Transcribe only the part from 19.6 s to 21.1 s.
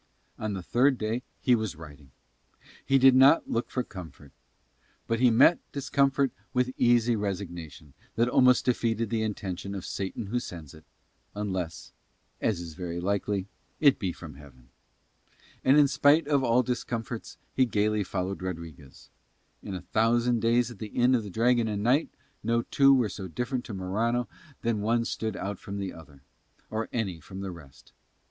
In a thousand days at the